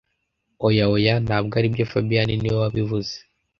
Oya, 0.65 0.85
oya! 0.95 1.13
Ntabwo 1.25 1.53
aribyo 1.59 1.83
fabien 1.91 2.29
niwe 2.39 2.57
wabivuze 2.63 3.13